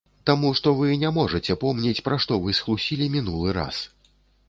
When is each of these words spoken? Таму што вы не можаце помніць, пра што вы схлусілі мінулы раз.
Таму 0.27 0.47
што 0.59 0.71
вы 0.79 0.95
не 1.03 1.11
можаце 1.17 1.57
помніць, 1.65 2.03
пра 2.09 2.19
што 2.25 2.41
вы 2.47 2.59
схлусілі 2.63 3.13
мінулы 3.21 3.59
раз. 3.63 3.89